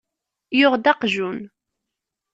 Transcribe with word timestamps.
Yuɣ-d 0.59 0.91
aqejjun. 0.91 1.39